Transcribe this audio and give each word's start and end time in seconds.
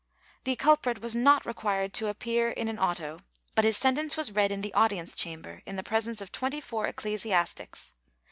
The 0.45 0.55
culprit 0.55 0.99
was 0.99 1.15
not 1.15 1.45
required 1.45 1.93
to 1.93 2.07
appear 2.07 2.49
in 2.49 2.67
an 2.67 2.79
auto, 2.79 3.19
but 3.53 3.65
his 3.65 3.77
sentence 3.77 4.17
was 4.17 4.31
read 4.31 4.51
in 4.51 4.61
the 4.61 4.73
audience 4.73 5.13
chaml^er, 5.15 5.61
in 5.67 5.75
the 5.75 5.83
presence 5.83 6.21
of 6.21 6.31
twenty 6.31 6.59
four 6.59 6.87
ecclesiastics. 6.87 7.93